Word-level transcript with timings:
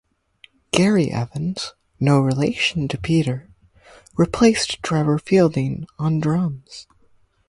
Gary 0.71 1.11
Evans 1.11 1.75
(no 1.99 2.19
relation 2.19 2.87
to 2.87 2.97
Peter) 2.97 3.51
replaced 4.17 4.81
Trevor 4.81 5.19
Fielding 5.19 5.85
on 5.99 6.19
drums. 6.19 6.87